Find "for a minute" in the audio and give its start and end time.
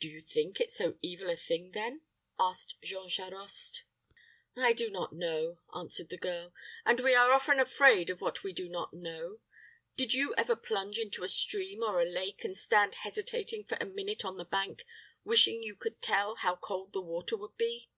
13.64-14.26